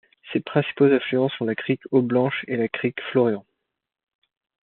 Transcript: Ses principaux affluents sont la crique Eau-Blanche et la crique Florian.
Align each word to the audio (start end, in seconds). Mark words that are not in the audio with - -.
Ses 0.33 0.39
principaux 0.39 0.91
affluents 0.91 1.29
sont 1.29 1.45
la 1.45 1.53
crique 1.53 1.83
Eau-Blanche 1.91 2.43
et 2.47 2.57
la 2.57 2.67
crique 2.67 2.99
Florian. 3.11 3.45